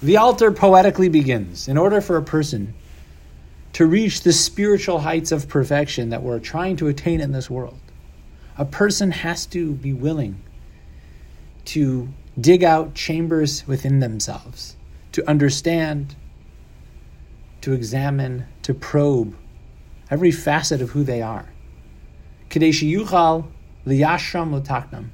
The 0.00 0.16
Alter 0.16 0.52
poetically 0.52 1.08
begins. 1.08 1.66
In 1.66 1.76
order 1.76 2.00
for 2.00 2.16
a 2.16 2.22
person 2.22 2.74
to 3.72 3.84
reach 3.84 4.22
the 4.22 4.32
spiritual 4.32 5.00
heights 5.00 5.32
of 5.32 5.48
perfection 5.48 6.10
that 6.10 6.22
we're 6.22 6.38
trying 6.38 6.76
to 6.76 6.86
attain 6.86 7.20
in 7.20 7.32
this 7.32 7.50
world, 7.50 7.78
a 8.56 8.64
person 8.64 9.10
has 9.10 9.44
to 9.46 9.72
be 9.72 9.92
willing 9.92 10.40
to 11.66 12.08
dig 12.40 12.62
out 12.62 12.94
chambers 12.94 13.66
within 13.66 13.98
themselves, 13.98 14.76
to 15.12 15.28
understand, 15.28 16.14
to 17.60 17.72
examine, 17.72 18.46
to 18.62 18.74
probe 18.74 19.34
every 20.10 20.30
facet 20.30 20.80
of 20.80 20.90
who 20.90 21.02
they 21.02 21.20
are. 21.20 21.46
Kadeshi 22.50 22.90
yuchal 22.90 23.46
liyashram 23.84 24.52
l'taknam, 24.52 25.08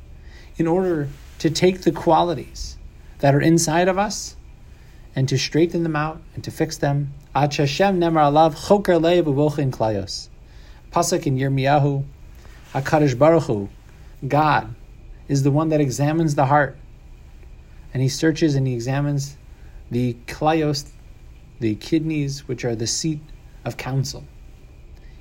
in 0.59 0.66
order 0.66 1.09
to 1.39 1.48
take 1.48 1.80
the 1.80 1.93
qualities 1.93 2.77
that 3.21 3.35
are 3.35 3.41
inside 3.41 3.89
of 3.89 3.98
us 3.98 4.37
and 5.17 5.29
to 5.29 5.39
straighten 5.39 5.83
them 5.83 5.96
out 5.96 6.21
and 6.34 6.43
to 6.45 6.51
fix 6.51 6.77
them. 6.77 7.12
Ad 7.34 7.55
Hashem 7.55 8.01
nemar 8.01 8.33
alav 8.33 8.55
choker 8.66 9.01
leiv 9.01 9.25
uvochin 9.25 9.71
klayos. 9.71 10.29
Pasuk 10.93 11.27
in 11.27 11.37
Yirmiyahu, 11.37 12.05
HaKadosh 12.73 13.19
Baruch 13.19 13.45
Hu, 13.45 13.69
God, 14.27 14.74
is 15.29 15.43
the 15.43 15.51
one 15.51 15.69
that 15.71 15.80
examines 15.80 16.35
the 16.35 16.47
heart. 16.47 16.77
And 17.93 18.02
he 18.02 18.09
searches 18.09 18.55
and 18.55 18.66
he 18.66 18.74
examines 18.74 19.37
the 19.91 20.16
klayos, 20.27 20.88
the 21.60 21.77
kidneys, 21.77 22.49
which 22.49 22.65
are 22.65 22.74
the 22.74 22.87
seat 22.87 23.21
of 23.65 23.77
counsel. 23.77 24.24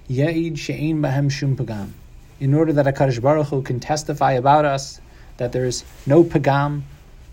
Ya'id 0.10 0.58
she'ein 0.58 1.02
bahem 1.02 1.32
shum 1.32 1.56
pagam. 1.56 1.92
In 2.40 2.54
order 2.54 2.74
that 2.74 2.86
HaKadosh 2.86 3.22
Baruch 3.22 3.48
Hu 3.48 3.62
can 3.62 3.80
testify 3.80 4.34
about 4.34 4.66
us 4.66 5.00
that 5.38 5.52
there 5.52 5.66
is 5.66 5.84
no 6.06 6.24
pagam, 6.24 6.82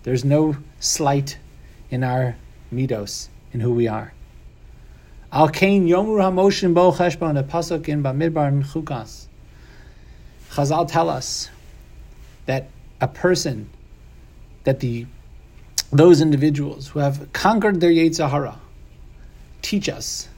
there's 0.02 0.24
no 0.24 0.56
slight 0.78 1.38
in 1.90 2.04
our 2.04 2.36
midos, 2.72 3.28
in 3.52 3.60
who 3.60 3.72
we 3.72 3.88
are. 3.88 4.12
Al 5.32 5.48
kain 5.48 5.86
yomru 5.86 6.18
hamoshlim 6.20 6.74
bo 6.74 6.92
cheshbon, 6.92 7.38
a 7.38 7.42
pasuk 7.42 7.88
in 7.88 8.02
Bamidbar 8.02 8.48
and 8.48 8.64
Chukas. 8.64 9.26
Chazal 10.50 10.88
tell 10.88 11.08
us 11.08 11.48
that 12.46 12.68
a 13.00 13.08
person, 13.08 13.70
that 14.64 14.80
the 14.80 15.06
those 15.92 16.20
individuals 16.20 16.88
who 16.88 17.00
have 17.00 17.32
conquered 17.32 17.80
their 17.80 17.90
yetzer 17.90 18.30
hara 18.30 18.60
teach 19.60 19.88
us 19.88 20.28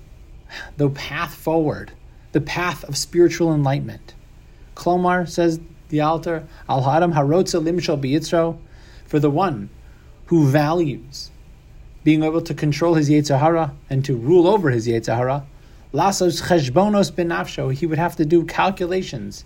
the 0.77 0.89
path 0.91 1.35
forward, 1.35 1.92
the 2.33 2.41
path 2.41 2.85
of 2.85 2.97
spiritual 2.97 3.55
enlightenment. 3.55 4.14
Klomar 4.75 5.29
says 5.29 5.61
the 5.89 6.01
Alter, 6.01 6.47
Al 6.69 6.83
Haram 6.83 7.12
Harotza 7.12 7.62
Limshal 7.62 8.01
Biyitzro, 8.01 8.59
for 9.07 9.19
the 9.19 9.31
one 9.31 9.69
who 10.27 10.47
values 10.47 11.31
being 12.05 12.22
able 12.22 12.41
to 12.42 12.55
control 12.55 12.95
his 12.95 13.08
yetzer 13.08 13.39
hara 13.39 13.72
and 13.89 14.05
to 14.05 14.17
rule 14.17 14.47
over 14.47 14.70
his 14.70 14.86
yetzer 14.89 15.17
hara, 15.17 15.47
Lasos 15.92 16.42
Cheshbonos 16.48 17.12
Benafsho, 17.12 17.72
he 17.72 17.86
would 17.86 17.98
have 17.98 18.17
to 18.17 18.25
do 18.25 18.45
calculations 18.45 19.45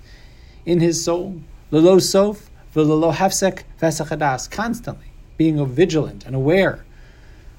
in 0.64 0.80
his 0.80 1.04
soul, 1.04 1.40
Lalo 1.70 1.98
Sof, 1.98 2.50
Lalo 2.74 3.12
Hefsek 3.12 3.62
Vesachadas, 3.80 4.50
constantly 4.50 5.06
being 5.36 5.64
vigilant 5.66 6.24
and 6.24 6.34
aware 6.34 6.84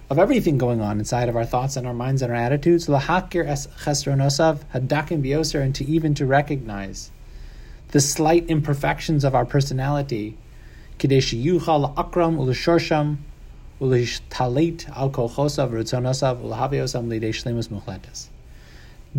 of 0.09 0.17
everything 0.17 0.57
going 0.57 0.79
on 0.79 0.99
inside 0.99 1.27
of 1.27 1.35
our 1.35 1.45
thoughts 1.45 1.75
and 1.75 1.85
our 1.85 1.93
minds 1.93 2.21
and 2.21 2.31
our 2.31 2.37
attitudes, 2.37 2.87
Lahakir 2.87 3.45
es 3.45 3.67
Chesronosav, 3.67 4.59
Hadakin 4.73 5.21
Bioser, 5.21 5.61
and 5.61 5.75
to 5.75 5.85
even 5.85 6.13
to 6.13 6.25
recognize 6.25 7.11
the 7.89 7.99
slight 7.99 8.45
imperfections 8.49 9.25
of 9.25 9.35
our 9.35 9.45
personality, 9.45 10.37
Kadeshi 10.97 11.43
Yuchal 11.43 11.93
Akram 11.97 12.37
Ulashorsham, 12.37 13.17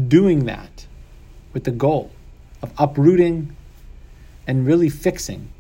Doing 0.08 0.46
that 0.46 0.86
with 1.52 1.62
the 1.62 1.70
goal 1.70 2.10
of 2.60 2.72
uprooting 2.76 3.54
and 4.48 4.66
really 4.66 4.88
fixing 4.88 5.52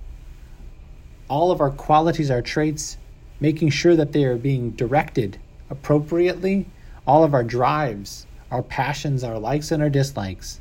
all 1.28 1.52
of 1.52 1.60
our 1.60 1.70
qualities, 1.70 2.28
our 2.28 2.42
traits, 2.42 2.96
making 3.38 3.70
sure 3.70 3.94
that 3.94 4.12
they 4.12 4.24
are 4.24 4.36
being 4.36 4.70
directed 4.72 5.38
appropriately, 5.70 6.66
all 7.06 7.22
of 7.22 7.34
our 7.34 7.44
drives, 7.44 8.26
our 8.50 8.64
passions, 8.64 9.22
our 9.22 9.38
likes 9.38 9.70
and 9.70 9.80
our 9.80 9.90
dislikes, 9.90 10.60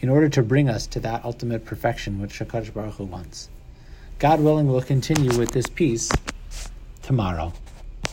in 0.00 0.08
order 0.08 0.28
to 0.28 0.42
bring 0.42 0.68
us 0.68 0.88
to 0.88 0.98
that 0.98 1.24
ultimate 1.24 1.64
perfection 1.64 2.20
which 2.20 2.40
HaKadosh 2.40 2.74
Baruch 2.74 2.94
Hu 2.94 3.04
wants. 3.04 3.48
God 4.18 4.40
willing, 4.40 4.66
we'll 4.66 4.82
continue 4.82 5.38
with 5.38 5.52
this 5.52 5.68
piece 5.68 6.10
tomorrow. 7.04 7.52